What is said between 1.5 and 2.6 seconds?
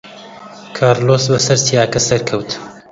چیاکە سەرکەوت.